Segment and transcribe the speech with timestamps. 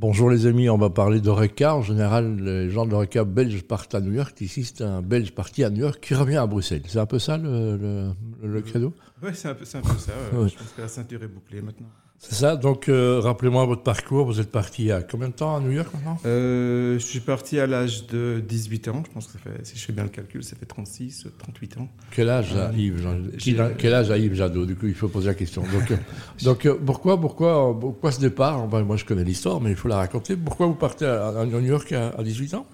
[0.00, 1.74] Bonjour les amis, on va parler d'Oreca.
[1.74, 4.40] En général, les gens d'Oreca belges partent à New York.
[4.40, 6.82] Ici, c'est un belge parti à New York qui revient à Bruxelles.
[6.86, 8.12] C'est un peu ça le, le,
[8.48, 8.94] le credo?
[9.20, 10.12] Oui, c'est un, peu, un peu ça.
[10.34, 10.48] ouais.
[10.50, 11.88] Je pense que la ceinture est bouclée maintenant.
[12.20, 12.56] C'est ça.
[12.56, 14.26] Donc, euh, rappelez-moi votre parcours.
[14.26, 16.18] Vous êtes parti il y a combien de temps à New York maintenant?
[16.26, 19.02] Euh, je suis parti à l'âge de 18 ans.
[19.06, 21.78] Je pense que ça fait, si je fais bien le calcul, ça fait 36, 38
[21.78, 21.88] ans.
[22.10, 24.66] Quel âge a Yves Jean- j'ai- Quel âge a Yves Jadot?
[24.66, 25.62] Du coup, il faut poser la question.
[25.62, 25.96] Donc, euh,
[26.42, 28.66] donc euh, pourquoi, pourquoi, pourquoi ce départ?
[28.66, 30.36] Moi, je connais l'histoire, mais il faut la raconter.
[30.36, 32.66] Pourquoi vous partez à, à New York à, à 18 ans?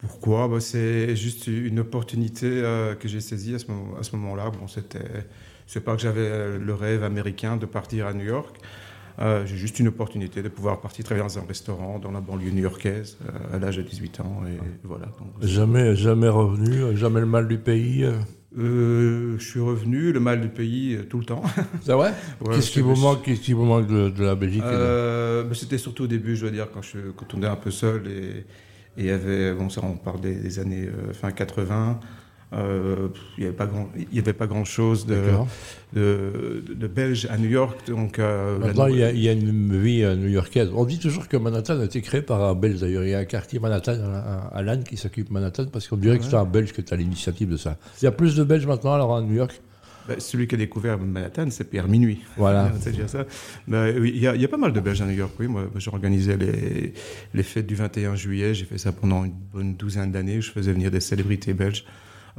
[0.00, 0.48] Pourquoi?
[0.48, 4.50] Bah, C'est juste une opportunité euh, que j'ai saisie à ce, moment- à ce moment-là.
[4.58, 4.98] Bon, c'était,
[5.66, 8.56] c'est pas que j'avais euh, le rêve américain de partir à New York.
[9.20, 12.50] Euh, j'ai juste une opportunité de pouvoir partir travailler dans un restaurant dans la banlieue
[12.52, 13.18] new-yorkaise
[13.52, 14.40] à l'âge de 18 ans.
[14.48, 15.06] Et voilà.
[15.18, 18.04] Donc, Jamais, jamais revenu, jamais le mal du pays.
[18.04, 19.36] euh?
[19.38, 21.42] Je suis revenu, le mal du pays euh, tout le temps.
[21.82, 24.62] C'est vrai Ouais, Qu'est-ce qui vous manque Qu'est-ce qui vous manque de, de la Belgique
[24.64, 27.56] Euh, bah, C'était surtout au début, je dois dire, quand, je, quand on est un
[27.56, 28.44] peu seul et
[28.96, 32.00] et il y avait, bon, ça on parle des, des années euh, fin 80,
[32.52, 35.16] euh, il n'y avait pas grand, il y avait pas grand chose de,
[35.92, 39.28] de, de, de Belges à New York, donc euh, Maintenant, il y, a, il y
[39.28, 40.70] a une vie new-yorkaise.
[40.74, 43.04] On dit toujours que Manhattan a été créé par un Belge, d'ailleurs.
[43.04, 45.96] Il y a un quartier Manhattan à, à Lannes qui s'occupe de Manhattan parce qu'on
[45.96, 47.76] dirait que c'est un Belge qui est à l'initiative de ça.
[48.02, 49.60] Il y a plus de Belges maintenant alors à New York
[50.10, 52.20] bah, celui qui a découvert Manhattan, c'est Pierre Minuit.
[52.36, 52.70] Voilà.
[53.68, 55.32] Bah, oui, il y, y a pas mal de Belges à New York.
[55.38, 56.92] Oui, moi, j'ai organisé les,
[57.34, 58.54] les fêtes du 21 juillet.
[58.54, 60.40] J'ai fait ça pendant une bonne douzaine d'années.
[60.40, 61.84] Je faisais venir des célébrités belges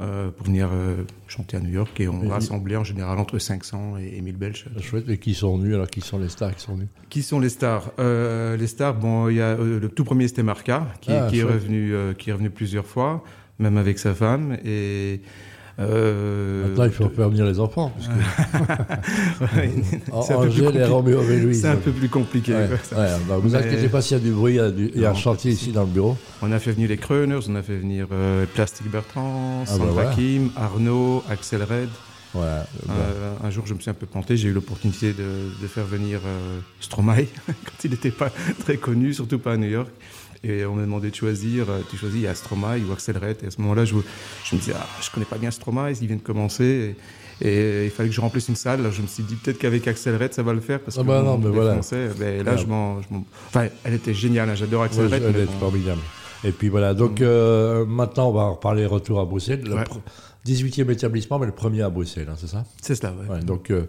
[0.00, 0.96] euh, pour venir euh,
[1.28, 4.66] chanter à New York et on rassemblait en général entre 500 et 1000 Belges.
[4.80, 5.08] Chouette.
[5.08, 5.74] Et qui sont venus?
[5.74, 6.54] Alors Qui sont les stars?
[6.54, 6.88] Qui sont venus?
[7.10, 7.92] Qui sont les stars?
[7.98, 11.38] Euh, Les stars, bon, il y a le tout premier c'était Marca qui, Ah, qui
[11.40, 13.22] est revenu, qui est revenu plusieurs fois,
[13.58, 15.20] même avec sa femme et
[15.78, 17.92] euh, Maintenant, il faut faire venir les enfants.
[17.96, 18.12] Parce que
[20.16, 20.84] en- C'est un peu plus compliqué.
[20.84, 21.60] Roméo et Louise.
[21.62, 22.52] c'est un peu plus compliqué.
[22.54, 22.96] Ouais, quoi, ça.
[22.96, 24.90] ouais, bah, vous Mais- inquiétez pas s'il y a du bruit, il y a, du-
[24.94, 26.16] il y a un chantier ici dans le bureau.
[26.42, 29.86] On a fait venir les Kreuners, on a fait venir euh, Plastic Bertrand, Ah, Sandra
[29.86, 30.10] bah, voilà.
[30.10, 31.88] Kim, Arnaud, Axel Red.
[32.34, 32.66] Voilà.
[32.86, 34.36] Bah, Euh, un jour, je me suis un peu planté.
[34.36, 39.12] J'ai eu l'opportunité de, de faire venir euh, Stromae quand il n'était pas très connu,
[39.14, 39.90] surtout pas à New York.
[40.44, 41.70] Et on m'a demandé de choisir.
[41.70, 43.36] euh, Tu choisis, Stromae ou Axel Red.
[43.44, 43.94] Et à ce moment-là, je,
[44.44, 46.96] je me disais, ah, je connais pas bien Stromae, il vient de commencer.
[47.40, 48.80] Et, et il fallait que je remplisse une salle.
[48.92, 50.80] Je me suis dit, peut-être qu'avec Axel Red, ça va le faire.
[50.80, 51.72] Parce Ah que bah bon, non, mais voilà.
[51.74, 52.58] Français, ben, là, Ouais.
[52.58, 54.48] je m'en, je m'en- Enfin, elle était géniale.
[54.50, 55.22] hein, J'adore Axel Ouais, Red.
[55.26, 55.70] elle mais est bon.
[56.44, 59.62] Et puis voilà, donc euh, maintenant on va reparler retour à Bruxelles.
[59.64, 59.82] Le Ouais.
[59.82, 60.00] pr-
[60.44, 62.64] 18e établissement, mais le premier à Bruxelles, hein, c'est ça?
[62.82, 63.10] C'est ouais.
[63.30, 63.84] Ouais, Donc euh,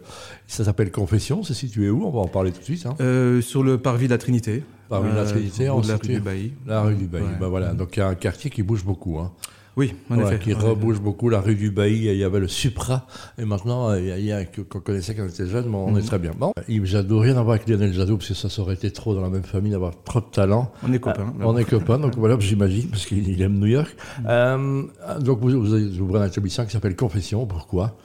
[0.45, 2.05] ça s'appelle Confession, c'est situé où?
[2.05, 2.85] On va en parler tout de suite.
[2.85, 2.93] Hein.
[3.01, 4.63] Euh, sur le parvis de la Trinité.
[4.87, 6.53] Parvis de la Trinité, de la rue du Bailly.
[6.67, 7.31] La rue du Bailly, Ouais.
[7.39, 7.73] bah voilà.
[7.73, 9.17] Donc il y a un quartier qui bouge beaucoup.
[9.17, 9.31] Hein.
[9.75, 10.43] Oui, en Voilà, effet.
[10.43, 11.29] qui rebouge beaucoup.
[11.29, 13.07] La rue du Bailly, il y avait le Supra,
[13.39, 15.89] et maintenant euh, il y a, un qu'on connaissait quand on était jeune, mais on
[15.97, 16.05] est Mhm.
[16.05, 16.31] très bien.
[16.37, 18.91] Bon, Yves Jadot, rien à voir avec Lionel Jadot, parce que ça, ça aurait été
[18.91, 20.71] trop dans la même famille d'avoir trop de talent.
[20.87, 21.33] On est copains.
[21.41, 23.95] On est copains, donc voilà, j'imagine, parce qu'il il aime New York.
[24.27, 24.83] Euh,
[25.21, 27.95] donc vous, vous vous ouvrez un établissement qui s'appelle Confession, pourquoi?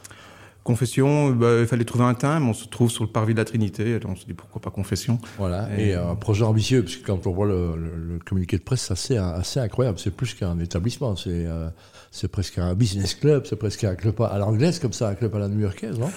[0.69, 2.47] Confession, bah, il fallait trouver un thème.
[2.47, 3.95] On se trouve sur le parvis de la Trinité.
[3.95, 5.19] Alors on se dit pourquoi pas confession?
[5.39, 8.59] Voilà, et, Et- un projet ambitieux, parce que quand on voit le, le- le communiqué
[8.59, 9.99] de presse, c'est assez, assez incroyable.
[9.99, 11.71] C'est plus qu'un établissement, c'est euh,
[12.11, 15.35] c'est presque un business club, c'est presque un club à, l'anglaise, comme ça, un club
[15.37, 16.11] à la new-yorkaise, non?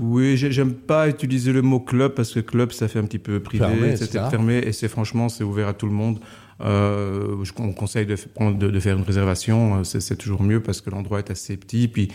[0.00, 3.18] Oui, j'ai- j'aime pas utiliser le mot club parce que club ça fait un petit
[3.18, 4.24] peu privé, Fermé, etc.
[4.30, 4.56] fermé.
[4.58, 6.18] Et c'est franchement c'est ouvert à tout le monde.
[6.60, 11.20] Euh, je on conseille de, faire une réservation, euh, c'est toujours mieux parce que l'endroit
[11.20, 11.88] est assez petit.
[11.88, 12.08] Puis,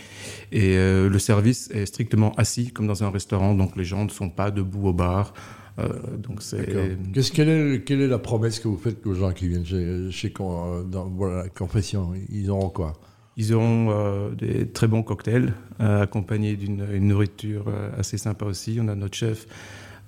[0.52, 4.10] et euh, le service est strictement assis comme dans un restaurant, donc les gens ne
[4.10, 5.34] sont pas debout au bar.
[5.80, 5.88] Euh,
[6.18, 6.84] donc c'est D'accord.
[7.14, 10.12] Qu'est-ce quelle est, quelle est la promesse que vous faites aux gens qui viennent chez,
[10.12, 12.12] chez Con- dans, voilà, Confession?
[12.30, 12.94] Ils auront quoi?
[13.38, 17.66] Ils auront euh, des très bons cocktails, euh, accompagnés d'une une nourriture
[17.98, 18.78] assez sympa aussi.
[18.80, 19.48] On a notre chef,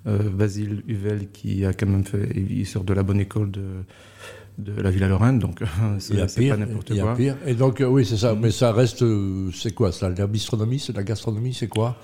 [0.05, 3.63] Basile Huvel, qui a quand même fait, il sort de la bonne école de,
[4.57, 5.59] de la Villa Lorraine, donc
[5.99, 6.15] c'est
[6.49, 7.15] pas n'importe il y a quoi.
[7.15, 7.37] pire.
[7.45, 8.35] Et donc, euh, oui, c'est ça.
[8.35, 9.01] Mais ça reste.
[9.01, 11.97] euh, c'est quoi ça La bistronomie C'est la gastronomie C'est quoi?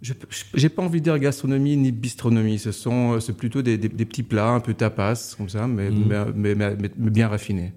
[0.00, 0.12] Je
[0.54, 2.58] J'ai pas envie de dire gastronomie ni bistronomie.
[2.60, 5.66] Ce sont, euh, c'est plutôt des, des- des petits plats, un peu tapas, comme ça,
[5.66, 7.72] mais, mais, mais- mais- mais bien raffinés.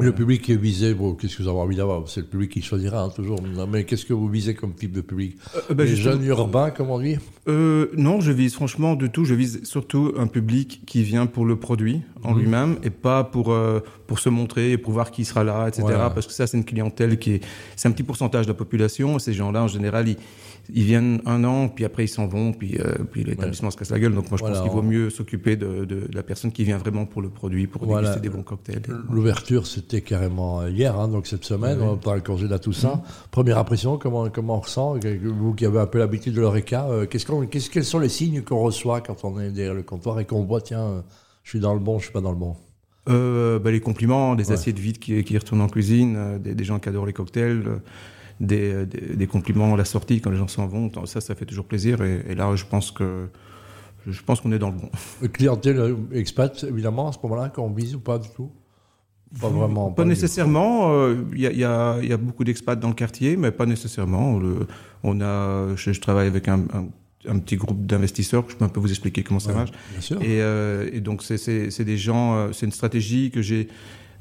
[0.00, 2.08] Le public qui est visé, bon, qu'est-ce que vous avez envie d'avoir?
[2.08, 3.40] C'est le public qui choisira, hein, toujours.
[3.42, 5.36] Non, mais qu'est-ce que vous visez comme type de public?
[5.70, 7.16] Euh, bah, Les jeunes urbains, comme on dit?
[7.48, 9.24] Euh, non, je vise franchement de tout.
[9.24, 12.38] Je vise surtout un public qui vient pour le produit en Mhm.
[12.40, 15.82] lui-même et pas pour euh, pour se montrer et pour voir qui sera là, etc.
[15.84, 16.10] Voilà.
[16.10, 17.44] Parce que ça, c'est une clientèle qui est,
[17.76, 19.18] c'est un petit pourcentage de la population.
[19.20, 20.16] Ces gens-là, en général, ils,
[20.74, 23.90] ils viennent un an, puis après ils s'en vont, puis euh, puis l'établissement se casse
[23.90, 24.14] la gueule.
[24.14, 26.64] Donc moi, je Voilà, pense qu'il vaut on- mieux s'occuper de, de la personne qui
[26.64, 28.08] vient vraiment pour le produit, pour Voilà.
[28.08, 28.82] déguster des bons cocktails.
[29.10, 31.98] L'ouverture, c'était carrément hier, hein, donc cette semaine, Oui.
[32.02, 32.96] parle le congé de la Toussaint.
[32.96, 33.02] Mhm.
[33.30, 37.06] Première impression, comment, comment on ressent Vous qui avez un peu l'habitude de l'ORECA, euh,
[37.06, 40.24] qu'est-ce qu'on- quels sont les signes qu'on reçoit quand on est derrière le comptoir et
[40.24, 41.00] qu'on voit, tiens, euh,
[41.42, 42.56] je suis dans le bon, je suis pas dans le bon?
[43.08, 46.88] Euh, bah, Les compliments, des assiettes vides qui, qui, retournent en cuisine, des, gens qui
[46.88, 47.64] adorent les cocktails,
[48.38, 50.90] des, des, compliments à la sortie quand les gens s'en vont.
[51.06, 52.02] Ça, ça fait toujours plaisir.
[52.02, 53.28] Et, là, je pense que
[54.06, 54.90] je pense qu'on est dans le bon.
[55.20, 58.50] Le clientèle expat, évidemment, à ce moment-là, quand on vise ou pas du tout?
[59.38, 59.90] Pas vraiment.
[59.90, 61.08] Pas, nécessairement.
[61.32, 64.40] Il y, y, a beaucoup d'expats dans le quartier, mais pas nécessairement.
[65.02, 66.64] on a, je, travaille avec un,
[67.28, 69.70] un petit groupe d'investisseurs, je peux un peu vous expliquer comment ça marche.
[70.20, 73.68] Et, euh, et, donc c'est des gens, euh, c'est une stratégie que j'ai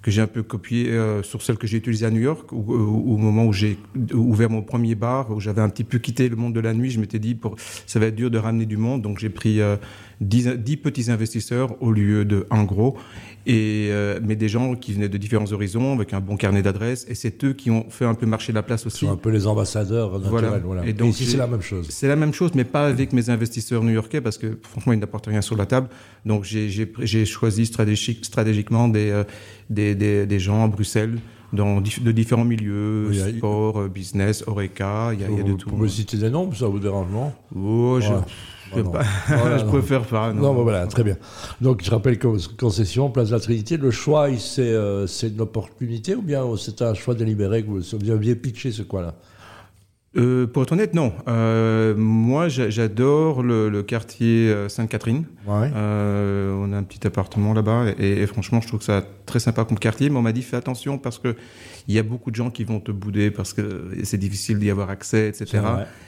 [0.01, 2.73] que j'ai un peu copié euh, sur celle que j'ai utilisée à New York, où,
[2.73, 3.77] au moment où j'ai
[4.13, 6.89] ouvert mon premier bar, où j'avais un petit peu quitté le monde de la nuit,
[6.89, 7.55] je m'étais dit, pour,
[7.85, 9.75] ça va être dur de ramener du monde, donc j'ai pris euh,
[10.21, 12.97] 10, petits investisseurs au lieu de un gros,
[13.45, 17.05] et, euh, mais des gens qui venaient de différents horizons, avec un bon carnet d'adresses,
[17.09, 19.05] et c'est eux qui ont fait un peu marcher la place aussi.
[19.05, 20.61] Sont un peu les ambassadeurs naturels.
[20.63, 20.85] Voilà.
[20.85, 21.87] Et donc, ici, c'est la même chose.
[21.89, 25.27] C'est la même chose, mais pas avec mes investisseurs new-yorkais, parce que franchement, ils n'apportent
[25.27, 25.89] rien sur la table.
[26.25, 29.23] Donc j'ai choisi stratégique, stratégiquement des, euh,
[29.69, 31.17] des, des, des gens à Bruxelles
[31.53, 35.69] dans de différents milieux, sport, euh, business, Oreca, il y a, y a de tout.
[35.69, 37.31] Vous pouvez citer des noms, ça vous dérange non?
[37.55, 38.11] Oh, je...
[38.75, 39.03] Je, pas.
[39.57, 40.33] je préfère pas.
[40.33, 41.17] Non, voilà, très bien.
[41.61, 43.77] Donc, je rappelle concession, place de la Trinité.
[43.77, 48.35] Le choix, c'est euh, une opportunité ou bien c'est un choix délibéré que vous aviez
[48.35, 49.15] pitché ce coin-là?
[50.17, 51.13] Euh, pour être honnête, non.
[51.27, 55.25] Euh, moi, j'adore le, quartier euh, Sainte-Catherine.
[55.47, 59.65] Euh, on a un petit appartement là-bas et, franchement, je trouve que ça très sympa
[59.65, 60.09] comme quartier.
[60.09, 61.35] Mais on m'a dit fais attention parce que
[61.87, 64.69] il y a beaucoup de gens qui vont te bouder parce que c'est difficile d'y
[64.69, 65.61] avoir accès, etc.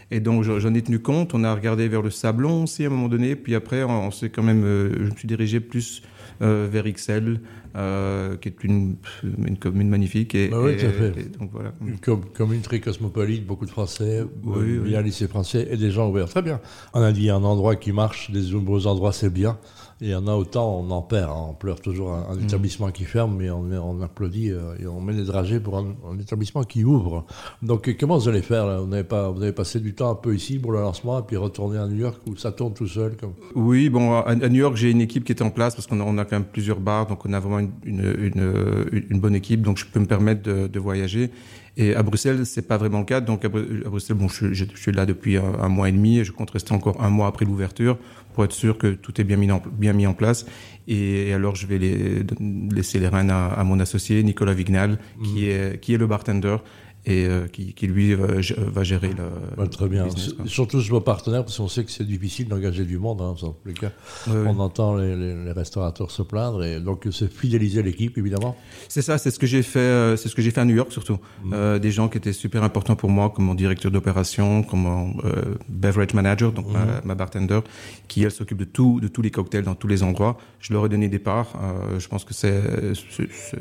[0.09, 1.33] Et donc j'en ai tenu compte.
[1.33, 3.36] On a regardé vers le Sablon aussi à un moment donné.
[3.36, 4.63] Puis après, on, s'est quand même.
[4.63, 6.01] je me suis dirigé plus
[6.39, 7.39] vers XL.
[7.75, 10.35] Euh, qui est une, une, commune magnifique.
[10.35, 11.38] Et, bah oui, tout à fait.
[11.39, 11.71] donc, voilà.
[11.85, 15.06] Une commune très cosmopolite, beaucoup de Français, oui, bien oui.
[15.06, 16.27] lycée français et des gens ouverts.
[16.27, 16.59] Très bien.
[16.94, 19.57] On a dit un endroit qui marche, des nombreux endroits, c'est bien.
[20.01, 21.29] Et il y en a autant, on en perd.
[21.29, 21.45] Hein.
[21.50, 22.44] On pleure toujours un, mm.
[22.44, 26.18] établissement qui ferme, mais on, on applaudit euh, et on met des dragées pour un,
[26.19, 27.23] établissement qui ouvre.
[27.62, 28.79] Donc, comment vous allez faire là?
[28.79, 31.21] Vous, avez pas, vous avez passé du temps un peu ici pour le lancement et
[31.21, 33.33] puis retourner à New York où ça tourne tout seul comme...
[33.53, 36.03] Oui, bon, à, New York, j'ai une équipe qui est en place parce qu'on a,
[36.03, 39.61] on a, quand même plusieurs bars, donc on a vraiment une, une, une, bonne équipe,
[39.61, 41.29] donc je peux me permettre de, de voyager.
[41.77, 43.21] Et à Bruxelles, c'est pas vraiment le cas.
[43.21, 46.23] Donc à, Bruxelles, bon, je, je, suis là depuis un, un, mois et demi et
[46.23, 47.97] je compte rester encore un mois après l'ouverture
[48.33, 50.45] pour être sûr que tout est bien mis en, bien mis en place.
[50.87, 52.23] Et, alors, je vais les,
[52.71, 55.49] laisser les rênes à, à mon associé, Nicolas Vignal, qui, mmh.
[55.49, 56.57] est, qui est le bartender
[57.06, 58.27] et euh, qui, qui, lui va,
[58.57, 59.68] va gérer le.
[59.68, 60.07] très bien.
[60.45, 63.56] Surtout sur vos partenaires, parce qu'on sait que c'est difficile d'engager du monde, hein, dans
[63.65, 63.92] les cas.
[64.27, 68.56] on entend les, les, restaurateurs se plaindre, et donc c'est fidéliser l'équipe, évidemment.
[68.88, 70.75] C'est ça, c'est ce que j'ai fait, euh, c'est ce que j'ai fait à New
[70.75, 71.18] York surtout.
[71.44, 71.53] Mm.
[71.53, 75.15] Euh, des gens qui étaient super importants pour moi, comme mon directeur d'opération, comme mon
[75.25, 77.01] euh, beverage manager, donc ma, mm.
[77.06, 77.59] ma, bartender,
[78.07, 80.38] qui elle s'occupe de tout, de tous les cocktails dans tous les endroits.
[80.59, 81.54] Je leur ai donné des parts.
[81.97, 82.62] je pense que c'est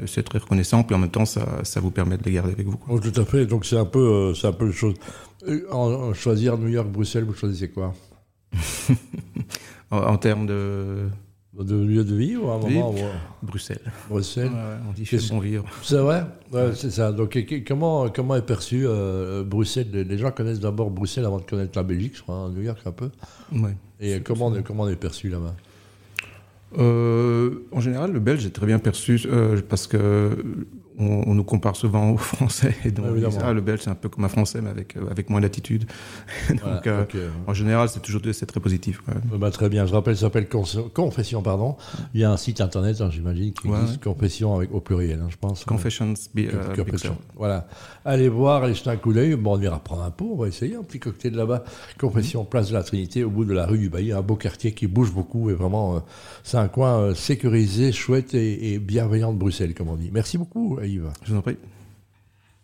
[0.07, 2.67] c'est très reconnaissant, puis en même temps, ça, ça vous permet de les garder avec
[2.67, 2.77] vous.
[2.77, 2.95] Quoi.
[2.95, 4.95] Oh, tout à fait donc c'est un peu, euh, c'est un peu chose.
[5.47, 7.95] Euh, en, choisir New York, Bruxelles, vous choisissez quoi?
[9.93, 11.09] En, termes de
[11.59, 12.95] de lieu de vie ou à un moment
[13.43, 13.81] Bruxelles.
[14.09, 14.53] Bruxelles.
[14.89, 15.65] on dit c'est bon vivre.
[15.83, 16.25] C'est vrai,
[16.75, 17.11] c'est ça.
[17.11, 17.37] Donc
[17.67, 19.91] comment comment est perçu euh, Bruxelles?
[19.91, 22.79] Les gens connaissent d'abord Bruxelles avant de connaître la Belgique, je crois, hein, New York
[22.85, 23.11] un peu.
[23.53, 23.75] Ouais.
[23.99, 25.57] Et comment on est, comment on est perçu là-bas?
[26.79, 29.21] En général, le Belge est très bien perçu
[29.69, 30.37] parce que
[31.01, 32.75] on, nous compare souvent aux Français.
[32.85, 33.07] Et donc,
[33.43, 35.85] ah, le Belge, c'est un peu comme un Français, mais avec, euh, avec moins d'attitude.
[36.51, 39.03] donc, euh, en général, c'est toujours c'est très positif.
[39.33, 39.87] Bah, très bien.
[39.87, 41.77] Je rappelle, ça s'appelle Confession, pardon.
[42.15, 45.29] Il y a un site internet, hein, j'imagine, qui existe Confession avec, au pluriel, hein,
[45.31, 45.65] je pense.
[45.65, 46.15] Confessions.
[46.37, 47.67] Euh, voilà.
[48.05, 49.37] Allez voir, allez jeter un coup d'œil.
[49.37, 51.65] Bon, on ira prendre un pot, on va essayer un petit cocktail là-bas.
[51.99, 54.73] Confession, place de la Trinité, au bout de la rue du Bailly, un beau quartier
[54.73, 56.03] qui bouge beaucoup et vraiment,
[56.45, 60.11] c'est un coin sécurisé, chouette et, et bienveillant de Bruxelles, comme on dit.
[60.13, 60.79] Merci beaucoup.
[61.25, 61.57] Je vous en prie.